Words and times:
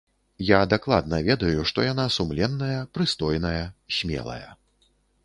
Я 0.45 0.59
дакладна 0.73 1.19
ведаю, 1.27 1.65
што 1.71 1.85
яна 1.91 2.05
сумленная, 2.17 2.79
прыстойная, 2.97 3.61
смелая. 3.99 4.45